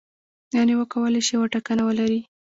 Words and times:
یعنې 0.55 0.73
وکولای 0.77 1.21
شي 1.27 1.33
یوه 1.35 1.47
ټاکنه 1.53 1.83
ولري. 1.85 2.19